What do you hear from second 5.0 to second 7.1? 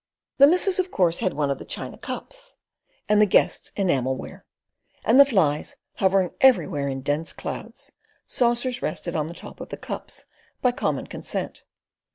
and the flies hovering everywhere in